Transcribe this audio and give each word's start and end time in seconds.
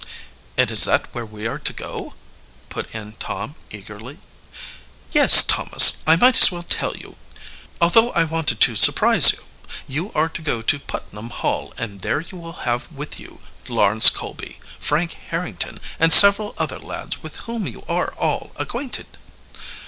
"And 0.57 0.71
is 0.71 0.85
that 0.85 1.13
where 1.13 1.27
we 1.27 1.45
are 1.45 1.59
to 1.59 1.73
go?" 1.73 2.15
put 2.69 2.89
in 2.89 3.11
Tom 3.19 3.53
eagerly. 3.69 4.17
"Yes, 5.11 5.43
Thomas; 5.43 5.97
I 6.07 6.15
might 6.15 6.41
as 6.41 6.51
well 6.51 6.63
tell 6.63 6.97
you, 6.97 7.19
although 7.79 8.11
I 8.13 8.23
wanted 8.23 8.59
to 8.61 8.75
surprise 8.75 9.31
you. 9.31 9.43
You 9.87 10.11
are 10.13 10.27
to 10.29 10.41
go 10.41 10.63
to 10.63 10.79
Putnam 10.79 11.29
Hall, 11.29 11.71
and 11.77 12.01
there 12.01 12.21
you 12.21 12.39
will 12.39 12.65
have 12.65 12.91
with 12.93 13.19
you 13.19 13.41
Lawrence 13.67 14.09
Colby, 14.09 14.57
Frank 14.79 15.13
Harrington, 15.29 15.79
and 15.99 16.11
several 16.11 16.55
other 16.57 16.79
lads 16.79 17.21
with 17.21 17.35
whom 17.45 17.67
you 17.67 17.83
are 17.87 18.11
all 18.15 18.51
acquainted." 18.55 19.05